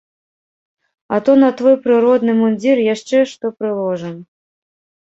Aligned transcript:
А 1.15 1.19
то 1.27 1.35
на 1.43 1.49
твой 1.61 1.75
прыродны 1.85 2.31
мундзір 2.41 2.77
яшчэ 2.95 3.17
што 3.35 3.57
прыложым. 3.63 4.15